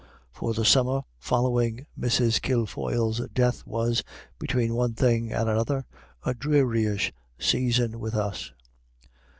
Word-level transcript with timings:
For 0.31 0.55
the 0.55 0.65
summer 0.65 1.01
following 1.19 1.85
Mrs. 1.95 2.41
Kilfoyle's 2.41 3.21
death 3.35 3.61
was, 3.67 4.03
between 4.39 4.73
one 4.73 4.95
thing 4.95 5.31
and 5.31 5.47
another, 5.47 5.85
a 6.23 6.33
drearyish 6.33 7.13
season 7.37 7.99
with 7.99 8.15
us. 8.15 8.51